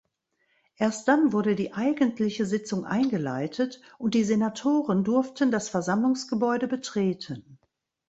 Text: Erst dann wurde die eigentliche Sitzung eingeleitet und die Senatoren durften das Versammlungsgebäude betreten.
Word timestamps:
Erst 0.77 1.07
dann 1.07 1.31
wurde 1.31 1.55
die 1.55 1.73
eigentliche 1.75 2.47
Sitzung 2.47 2.87
eingeleitet 2.87 3.79
und 3.99 4.15
die 4.15 4.23
Senatoren 4.23 5.03
durften 5.03 5.51
das 5.51 5.69
Versammlungsgebäude 5.69 6.67
betreten. 6.67 7.59